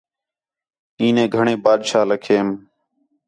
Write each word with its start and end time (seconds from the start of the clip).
عینے 0.99 1.25
گھݨیں 1.33 1.61
بادشاہ 1.63 2.05
لَکھیم 2.09 2.47